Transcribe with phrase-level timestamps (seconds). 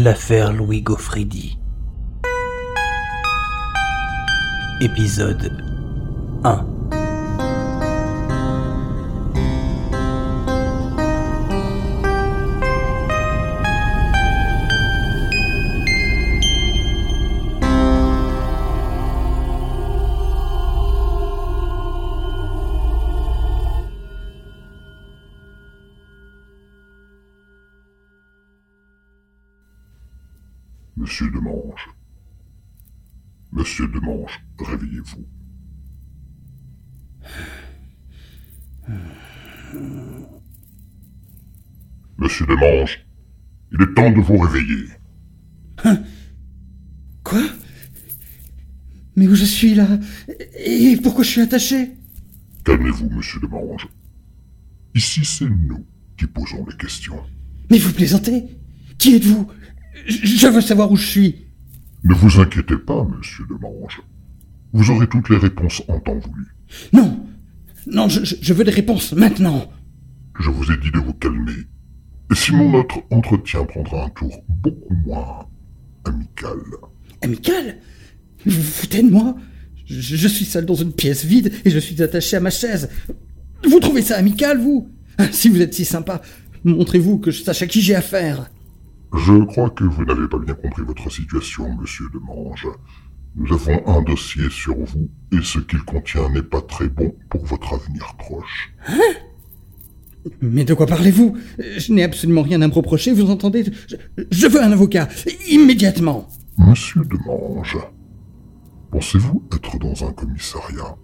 [0.00, 1.58] L'affaire Louis Gaufridi.
[4.80, 5.50] Épisode
[6.44, 6.77] 1
[31.08, 31.88] Monsieur Demange.
[33.50, 35.26] Monsieur Demange, réveillez-vous.
[42.18, 43.06] Monsieur Demange,
[43.72, 44.84] il est temps de vous réveiller.
[47.24, 47.42] Quoi?
[49.16, 49.88] Mais où je suis là?
[50.58, 51.92] Et pourquoi je suis attaché?
[52.66, 53.88] Calmez-vous, monsieur Demange.
[54.94, 55.86] Ici, c'est nous
[56.18, 57.24] qui posons les questions.
[57.70, 58.44] Mais vous plaisantez
[58.98, 59.50] Qui êtes-vous?
[60.06, 61.46] Je veux savoir où je suis.
[62.04, 64.00] Ne vous inquiétez pas, monsieur Demange.
[64.72, 66.46] Vous aurez toutes les réponses en temps voulu.
[66.92, 67.26] Non
[67.86, 69.70] Non, je, je- je veux des réponses maintenant.
[70.40, 71.52] Je vous ai dit de vous calmer.
[72.30, 75.46] Et sinon, notre entretien prendra un tour beaucoup moins
[76.04, 76.58] amical?
[77.22, 77.78] Amical?
[78.46, 79.34] Vous vous foutez de moi?
[79.86, 82.90] Je, je suis seul dans une pièce vide et je suis attaché à ma chaise.
[83.66, 84.88] Vous trouvez ça amical, vous?
[85.16, 86.20] Ah, Si vous êtes si sympa,
[86.64, 88.50] montrez-vous que je sache à qui j'ai affaire.
[89.14, 92.68] Je crois que vous n'avez pas bien compris votre situation, monsieur Demange.
[93.36, 97.44] Nous avons un dossier sur vous, et ce qu'il contient n'est pas très bon pour
[97.46, 98.74] votre avenir proche.
[100.42, 101.36] Mais de quoi parlez-vous?
[101.58, 103.64] Je n'ai absolument rien à me reprocher, vous entendez?
[103.86, 103.96] Je,
[104.30, 105.08] je veux un avocat,
[105.48, 106.28] immédiatement.
[106.58, 107.78] Monsieur Demange,
[108.90, 110.96] pensez-vous être dans un commissariat?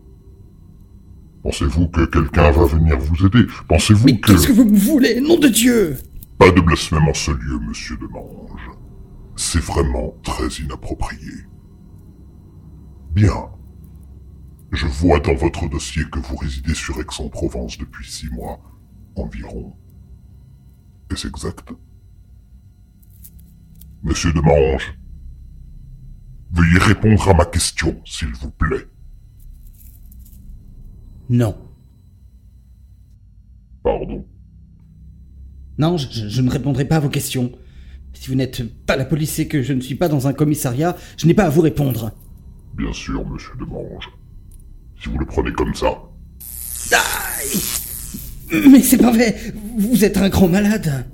[1.43, 3.47] Pensez-vous que quelqu'un va venir vous aider?
[3.69, 4.33] Pensez-vous que...
[4.33, 5.97] qu'est-ce que vous voulez, nom de Dieu?
[6.39, 8.71] Pas de blasphème en ce lieu, monsieur Demange.
[9.37, 11.33] C'est vraiment très inapproprié.
[13.13, 13.51] Bien.
[14.73, 18.61] Je vois dans votre dossier que vous résidez sur Aix-en-Provence depuis six mois
[19.17, 19.77] environ.
[21.11, 21.73] Est-ce exact?
[24.03, 24.99] Monsieur Demange,
[26.51, 28.89] veuillez répondre à ma question, s'il vous plaît.
[31.29, 31.57] Non.
[33.83, 34.27] Pardon.
[35.79, 37.53] Non, je, ne répondrai pas à vos questions.
[38.13, 40.97] Si vous n'êtes pas la police et que je ne suis pas dans un commissariat,
[41.17, 42.13] je n'ai pas à vous répondre.
[42.77, 44.09] Bien sûr, monsieur Demange.
[45.03, 46.03] Si vous le prenez comme ça.
[46.93, 49.37] Aïe Mais c'est pas vrai
[49.77, 51.07] Vous êtes un grand malade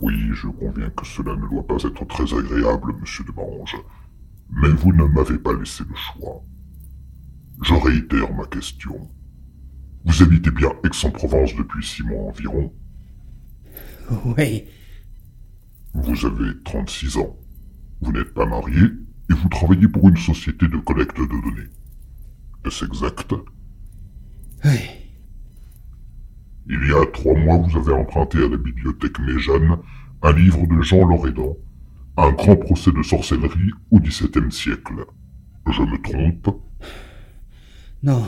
[0.00, 3.76] Oui, je conviens que cela ne doit pas être très agréable, monsieur Demange.
[4.50, 6.42] Mais vous ne m'avez pas laissé le choix.
[7.62, 9.08] Je réitère ma question.
[10.04, 12.72] Vous habitez bien Aix-en-Provence depuis six mois environ.
[14.36, 14.64] Oui.
[15.94, 17.36] Vous avez 36 ans.
[18.00, 18.80] Vous n'êtes pas marié
[19.30, 21.68] et vous travaillez pour une société de collecte de données.
[22.66, 23.32] Est-ce exact?
[24.64, 24.70] Oui.
[26.66, 29.78] Il y a trois mois, vous avez emprunté à la bibliothèque Méjeanne
[30.22, 31.56] un livre de Jean Loredan,
[32.16, 35.04] Un grand procès de sorcellerie au XVIIe siècle.
[35.70, 36.48] Je me trompe?
[38.02, 38.24] Non.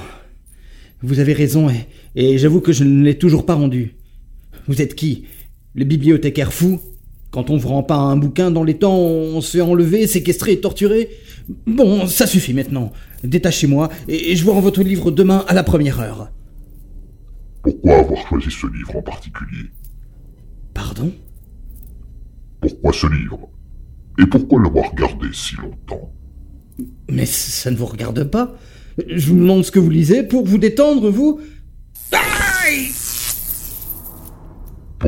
[1.03, 3.95] Vous avez raison et, et j'avoue que je ne l'ai toujours pas rendu.
[4.67, 5.27] Vous êtes qui?
[5.77, 6.81] Le bibliothécaire fou
[7.31, 10.53] Quand on vous rend pas un bouquin dans les temps, on se fait enlever, séquestrer
[10.53, 11.11] et torturer
[11.67, 12.93] Bon, ça suffit maintenant.
[13.23, 16.31] Détachez-moi et, je vous rends votre livre demain à la première heure.
[17.63, 19.67] Pourquoi avoir choisi ce livre en particulier?
[20.73, 21.13] Pardon?
[22.61, 23.49] Pourquoi ce livre?
[24.19, 26.11] Et pourquoi l'avoir gardé si longtemps?
[27.11, 28.57] Mais ça ne vous regarde pas.
[29.09, 31.39] Je vous demande ce que vous lisez pour vous détendre, vous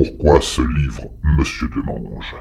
[0.03, 2.35] Pourquoi ce livre, monsieur Demange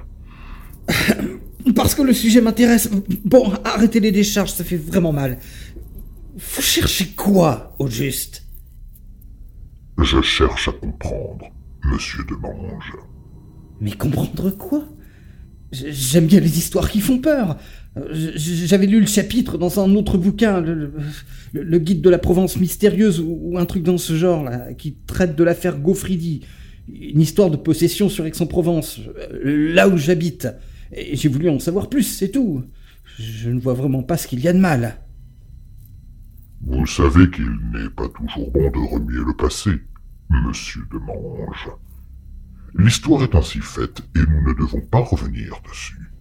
[1.75, 2.89] Parce que le sujet m'intéresse.
[3.25, 5.37] Bon, arrêtez les décharges, ça fait vraiment mal.
[6.35, 8.43] Vous cherchez quoi, au juste?
[10.01, 11.45] Je cherche à comprendre,
[11.83, 12.93] monsieur Demange.
[13.81, 14.85] Mais comprendre quoi?
[15.71, 17.57] J'aime bien les histoires qui font peur.
[18.11, 20.93] J'avais lu le chapitre dans un autre bouquin, le, le-
[21.53, 24.73] le- le guide de la Provence mystérieuse ou, ou un truc dans ce genre là,
[24.73, 26.45] qui traite de l'affaire Gaufridi,
[26.87, 30.47] une histoire de possession sur Aix-en-Provence, euh, là où j'habite.
[30.91, 32.63] Et j'ai voulu en savoir plus, c'est tout.
[33.19, 34.99] Je ne vois vraiment pas ce qu'il y a de mal.
[36.61, 39.71] Vous savez qu'il n'est pas toujours bon de remuer le passé,
[40.29, 41.69] monsieur Demange.
[42.77, 46.11] L'histoire est ainsi faite et nous ne devons pas revenir dessus.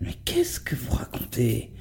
[0.00, 1.72] Mais qu'est-ce que vous racontez?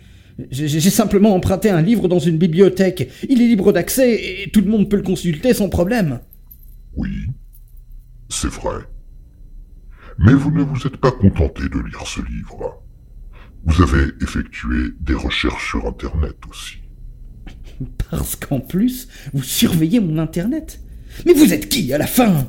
[0.51, 3.11] J'ai simplement emprunté un livre dans une bibliothèque.
[3.27, 6.19] Il est libre d'accès et tout le monde peut le consulter sans problème.
[6.95, 7.09] Oui,
[8.39, 8.87] c'est vrai.
[10.19, 12.83] Mais vous ne vous êtes pas contenté de lire ce livre.
[13.65, 16.77] Vous avez effectué des recherches sur Internet aussi.
[18.11, 20.79] Parce qu'en plus, vous surveillez mon Internet.
[21.25, 22.47] Mais vous êtes qui à la fin?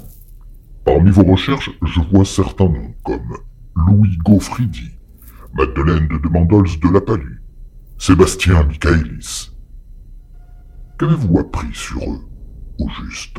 [0.85, 3.37] Parmi vos recherches, je vois certains noms comme
[3.75, 4.91] Louis Gaufridi,
[5.55, 7.43] Madeleine de Demandols de la Palue,
[7.99, 9.53] Sébastien Michaelis.
[10.99, 12.21] Qu'avez-vous appris sur eux,
[12.79, 13.39] au juste?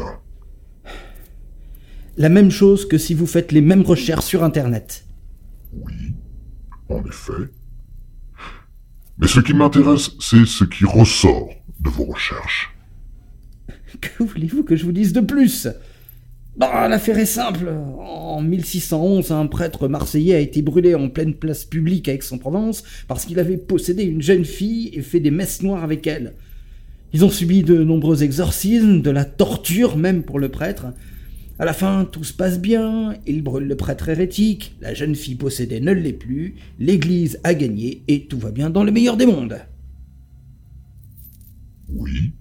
[2.19, 5.06] La même chose que si vous faites les mêmes recherches sur Internet.
[5.71, 6.13] Oui,
[6.89, 7.48] en effet.
[9.18, 11.50] Mais ce qui m'intéresse, c'est ce qui ressort
[11.80, 12.75] de vos recherches.
[14.01, 15.69] Que voulez-vous que je vous dise de plus?
[16.57, 17.69] Bah, l'affaire est simple.
[17.69, 23.25] En 1611, un prêtre marseillais a été brûlé en pleine place publique à Aix-en-Provence parce
[23.25, 26.33] qu'il avait possédé une jeune fille et fait des messes noires avec elle.
[27.13, 30.88] Ils ont subi de nombreux exorcismes, de la torture même pour le prêtre.
[31.59, 35.35] À la fin, tout se passe bien, il brûle le prêtre hérétique, la jeune fille
[35.35, 39.25] possédée ne l'est plus, l'église a gagné et tout va bien dans le meilleur des
[39.27, 39.59] mondes.
[41.89, 42.33] Oui,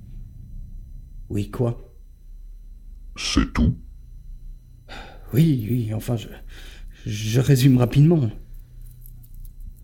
[1.31, 1.95] Oui, quoi?
[3.17, 3.77] C'est tout.
[5.33, 6.29] Oui, oui, enfin, je,
[7.07, 8.31] je résume rapidement.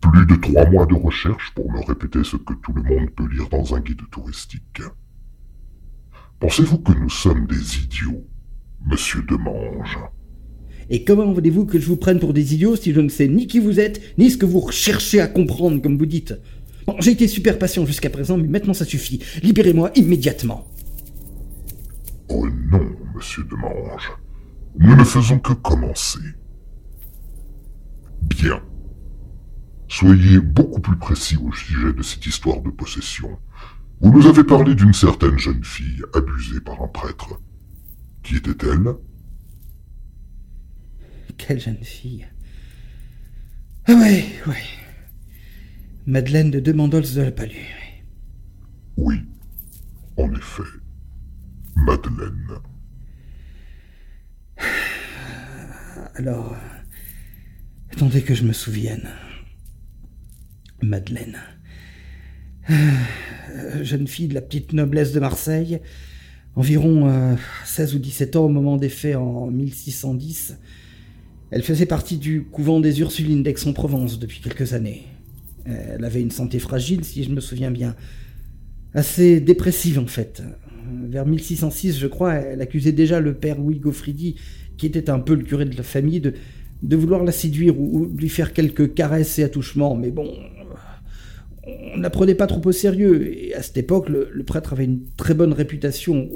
[0.01, 3.27] Plus de trois mois de recherche pour me répéter ce que tout le monde peut
[3.27, 4.81] lire dans un guide touristique.
[6.39, 8.25] Pensez-vous que nous sommes des idiots,
[8.85, 9.97] monsieur Demange
[10.89, 13.47] Et comment voulez-vous que je vous prenne pour des idiots si je ne sais ni
[13.47, 16.35] qui vous êtes, ni ce que vous recherchez à comprendre, comme vous dites?
[16.85, 19.21] Bon, j'ai été super patient jusqu'à présent, mais maintenant ça suffit.
[19.41, 20.67] Libérez-moi immédiatement.
[22.29, 22.85] Oh non,
[23.15, 24.11] monsieur Demange.
[24.77, 26.19] Nous ne faisons que commencer.
[28.21, 28.61] Bien.
[29.87, 33.29] Soyez beaucoup plus précis au sujet de cette histoire de possession.
[34.01, 37.39] Vous nous avez parlé d'une certaine jeune fille abusée par un prêtre.
[38.25, 38.95] Qui était-elle?
[41.37, 42.25] Quelle jeune fille.
[43.85, 44.63] Ah ouais, ouais.
[46.07, 48.01] Madeleine de Demandols de la Palue.
[48.97, 49.21] Oui,
[50.17, 50.63] en effet.
[51.75, 52.47] Madeleine.
[56.15, 56.55] Alors,
[57.91, 59.07] attendez que je me souvienne.
[60.81, 61.37] Madeleine.
[62.71, 65.79] Euh, jeune fille de la petite noblesse de Marseille,
[66.55, 67.35] environ euh,
[67.65, 70.57] 16 ou 17 ans au moment des faits en 1610.
[71.51, 75.03] Elle faisait partie du couvent des Ursulines d'Aix-en-Provence depuis quelques années.
[75.65, 77.95] Elle avait une santé fragile, si je me souviens bien.
[78.93, 80.43] Assez dépressive, en fait.
[81.07, 84.35] Vers 1606, je crois, elle accusait déjà le père Louis Gaufridi,
[84.77, 86.33] qui était un peu le curé de la famille, de,
[86.95, 89.95] vouloir la séduire ou, lui faire quelques caresses et attouchements.
[89.95, 90.31] Mais bon,
[91.65, 93.33] on ne la prenait pas trop au sérieux.
[93.35, 96.29] Et à cette époque, le, prêtre avait une très bonne réputation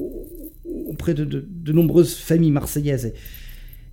[0.99, 3.13] auprès de, nombreuses familles marseillaises.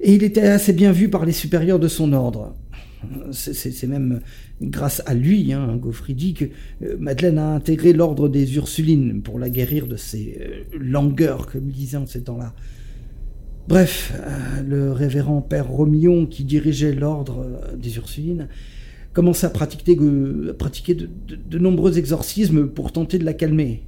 [0.01, 2.55] Et il était assez bien vu par les supérieurs de son ordre.
[3.31, 4.21] C'est- même
[4.61, 6.47] grâce à lui, hein, Gaufridi, que
[6.83, 11.69] euh, Madeleine a intégré l'ordre des Ursulines pour la guérir de ses euh, langueurs, comme
[11.69, 12.55] il disait en ces temps-là.
[13.69, 18.49] Bref, euh, le révérend père Romillon, qui dirigeait l'ordre euh, des Ursulines,
[19.13, 23.83] commença à pratiquer, de, nombreux exorcismes pour tenter de la calmer.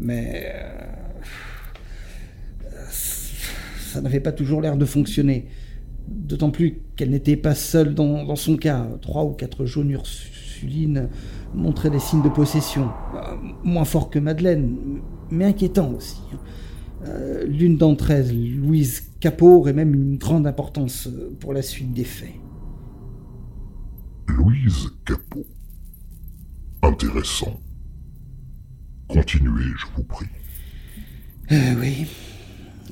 [0.00, 0.46] Mais
[3.92, 5.46] ça n'avait pas toujours l'air de fonctionner.
[6.08, 8.88] D'autant plus qu'elle n'était pas seule dans, dans son cas.
[9.00, 11.08] Trois ou quatre jaunes ursulines
[11.54, 12.90] montraient des signes de possession.
[13.14, 16.20] Euh, Moins fort que Madeleine, mais inquiétant aussi.
[17.04, 21.92] Euh, L'une d'entre elles, Louise Capot, aurait même une grande importance euh, pour la suite
[21.92, 22.34] des faits.
[24.28, 25.44] Louise Capot.
[26.82, 27.60] Intéressant.
[29.08, 30.26] Continuez, je vous prie.
[31.50, 32.06] Euh, oui.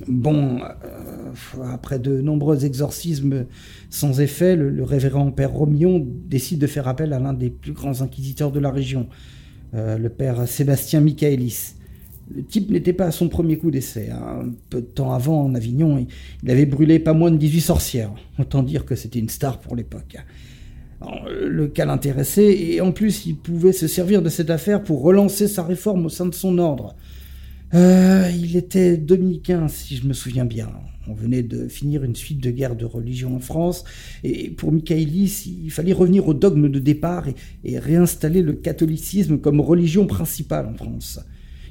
[0.07, 3.45] Bon, euh, après de nombreux exorcismes
[3.89, 8.01] sans effet, le, révérend père Romillon décide de faire appel à l'un des plus grands
[8.01, 9.07] inquisiteurs de la région,
[9.73, 11.75] euh, le père Sébastien Michaelis.
[12.33, 14.09] Le type n'était pas à son premier coup d'essai.
[14.09, 14.51] hein.
[14.69, 16.07] Peu de temps avant, en Avignon, il,
[16.43, 18.11] il avait brûlé pas moins de 18 sorcières.
[18.39, 20.15] Autant dire que c'était une star pour l'époque.
[21.29, 25.47] Le cas l'intéressait, et en plus, il pouvait se servir de cette affaire pour relancer
[25.47, 26.95] sa réforme au sein de son ordre.
[27.73, 30.69] Euh, il était dominicain, si je me souviens bien.
[31.07, 33.83] On venait de finir une suite de guerres de religion en France,
[34.23, 37.27] et pour Michaelis, il fallait revenir au dogme de départ
[37.63, 41.19] et, réinstaller le catholicisme comme religion principale en France.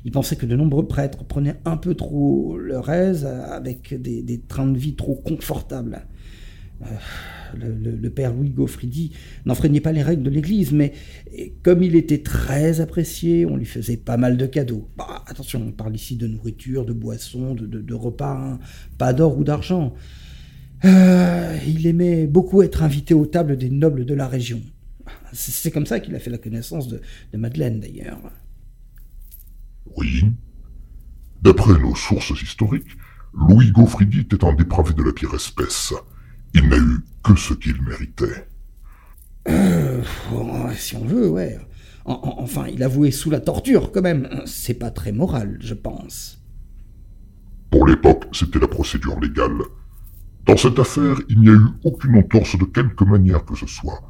[0.04, 4.66] Il pensait que de nombreux prêtres prenaient un peu trop leur aise avec des trains
[4.66, 6.06] de vie trop confortables.
[6.82, 6.86] Euh,
[7.54, 9.12] le, père Louis Gaufridi
[9.44, 10.92] n'enfreignait pas les règles de l'Église, mais
[11.62, 14.88] comme il était très apprécié, on lui faisait pas mal de cadeaux.
[14.96, 18.58] Bah, attention, on parle ici de nourriture, de boissons, de repas, hein,
[18.98, 19.94] pas d'or ou d'argent.
[20.84, 24.62] Euh, il aimait beaucoup être invité aux tables des nobles de la région.
[25.32, 27.00] C'est comme ça qu'il a fait la connaissance de,
[27.32, 28.20] de Madeleine, d'ailleurs.
[29.96, 30.24] Oui.
[31.42, 32.96] D'après nos sources historiques,
[33.34, 35.94] Louis Gaufridi était un dépravé de la pire espèce.
[36.54, 38.46] Il n'a eu que ce qu'il méritait.
[39.48, 40.02] Euh,
[40.76, 41.58] si on veut, ouais.
[42.04, 44.28] enfin, il avouait sous la torture, quand même.
[44.46, 46.42] C'est pas très moral, je pense.
[47.70, 49.62] Pour l'époque, c'était la procédure légale.
[50.46, 54.02] Dans cette affaire, il n'y a eu aucune entorse de quelque manière que ce soit.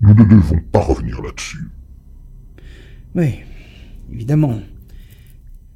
[0.00, 1.68] Nous ne devons pas revenir là-dessus.
[3.14, 3.40] Oui,
[4.10, 4.60] évidemment.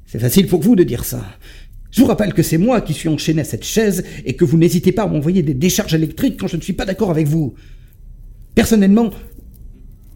[0.05, 1.23] C'est facile pour vous de dire ça.
[1.91, 4.57] Je vous rappelle que c'est moi qui suis enchaîné à cette chaise et que vous
[4.57, 7.55] n'hésitez pas à m'envoyer des décharges électriques quand je ne suis pas d'accord avec vous.
[8.53, 9.09] Personnellement,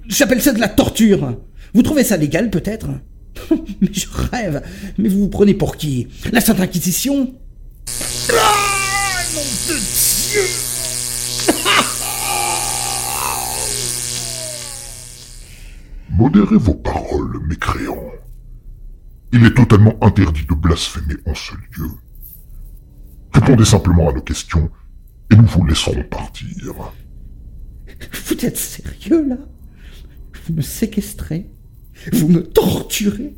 [0.07, 1.37] j'appelle ça de la torture.
[1.73, 2.87] Vous trouvez ça légal peut-être?
[3.81, 4.61] Mais je rêve.
[4.97, 6.07] Mais vous vous prenez pour qui?
[6.31, 7.33] La Sainte Inquisition?
[8.31, 10.41] Ah, nom de Dieu
[16.15, 18.11] Modérez vos paroles, mécréants.
[19.35, 21.89] Il est totalement interdit de blasphémer en ce lieu.
[23.33, 24.69] Répondez simplement à nos questions
[25.31, 26.93] et nous vous laisserons partir.
[28.27, 29.37] Vous êtes sérieux là?
[30.45, 31.49] Vous me séquestrez
[32.11, 33.33] Vous me torturez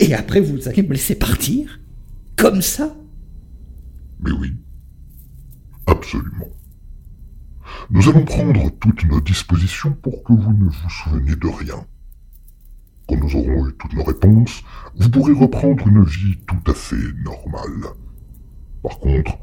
[0.00, 1.78] Et après vous allez me laisser partir?
[2.34, 2.96] Comme ça?
[4.18, 4.56] Mais oui.
[5.86, 6.48] Absolument.
[7.90, 11.86] Nous allons prendre toutes nos dispositions pour que vous ne vous souveniez de rien.
[13.12, 14.62] Quand nous aurons eu toutes nos réponses,
[14.96, 17.90] vous pourrez reprendre une vie tout à fait normale.
[18.82, 19.36] Par contre,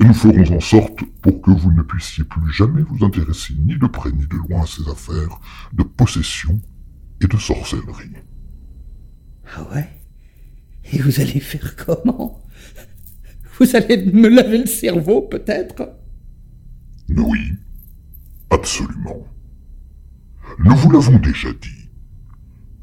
[0.00, 3.86] nous ferons en sorte pour que vous ne puissiez plus jamais vous intéresser ni de
[3.86, 5.40] près ni de loin à ces affaires
[5.72, 6.60] de possession
[7.22, 8.12] et de sorcellerie.
[9.56, 9.88] Ah ouais?
[10.92, 12.44] Et vous allez faire comment?
[13.58, 15.94] Vous allez me laver le cerveau, peut-être?
[17.08, 17.54] Oui,
[18.50, 19.26] absolument.
[20.58, 21.77] Nous vous l'avons déjà dit.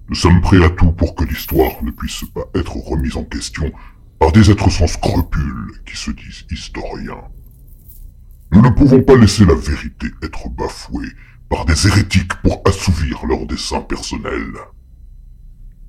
[0.08, 3.72] Nous sommes prêts à tout pour que l'histoire ne puisse pas être remise en question
[4.20, 7.24] par des êtres sans scrupules qui se disent historiens.
[8.52, 11.10] Nous ne pouvons pas laisser la vérité être bafouée
[11.50, 14.54] par des hérétiques pour assouvir leurs desseins personnels.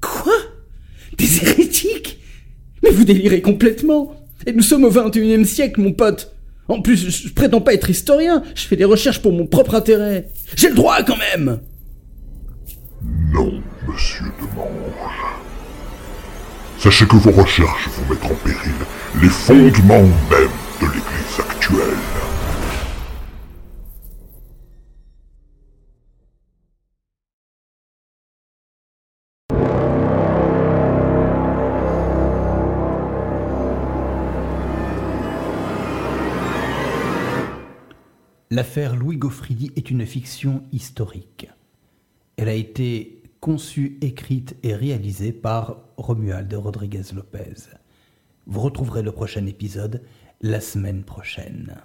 [0.00, 0.32] Quoi?
[1.18, 2.18] Des hérétiques?
[2.82, 6.34] Mais vous délirez complètement Et nous sommes au XXIe siècle, mon pote
[6.68, 10.30] En plus, je prétends pas être historien, je fais des recherches pour mon propre intérêt.
[10.56, 11.60] J'ai le droit quand même
[13.32, 15.36] Non, monsieur Demange.
[16.78, 18.74] Sachez que vos recherches vont mettre en péril
[19.20, 21.96] les fondements même de l'Église actuelle.
[38.50, 41.48] L'affaire Louis Gaufridi est une fiction historique.
[42.36, 47.54] Elle a été conçue, écrite et réalisée par Romuald Rodriguez Lopez.
[48.46, 50.02] Vous retrouverez le prochain épisode
[50.42, 51.76] la semaine prochaine.